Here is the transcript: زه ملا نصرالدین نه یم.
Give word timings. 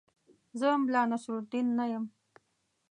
زه 0.59 0.67
ملا 0.83 1.01
نصرالدین 1.11 1.67
نه 1.77 1.85
یم. 1.91 2.05